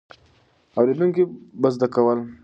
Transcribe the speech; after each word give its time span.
اورېدونکي 0.77 1.23
به 1.61 1.69
زده 1.75 1.87
کول. 1.93 2.19